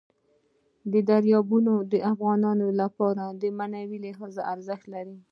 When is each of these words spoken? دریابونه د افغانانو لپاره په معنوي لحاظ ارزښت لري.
دریابونه 1.09 1.73
د 1.91 1.93
افغانانو 2.13 2.67
لپاره 2.81 3.23
په 3.39 3.47
معنوي 3.59 3.97
لحاظ 4.05 4.35
ارزښت 4.53 4.85
لري. 4.93 5.17